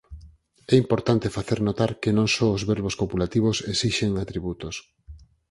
É 0.73 0.75
importante 0.83 1.33
facer 1.37 1.59
notar 1.67 1.91
que 2.01 2.11
non 2.17 2.27
só 2.35 2.47
os 2.57 2.63
verbos 2.71 2.97
copulativos 3.01 3.57
esixen 3.73 4.11
atributos. 4.23 4.75